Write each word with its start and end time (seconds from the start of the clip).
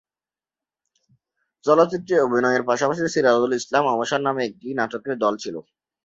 চলচ্চিত্রে 1.65 2.15
অভিনয়ের 2.21 2.63
পাশাপাশি 2.65 3.01
সিরাজুল 3.07 3.51
ইসলাম 3.53 3.83
"অবসর" 3.87 4.19
নামে 4.23 4.41
একটি 4.45 4.67
নাটকের 4.79 5.15
দল 5.23 5.33
ছিল। 5.43 5.55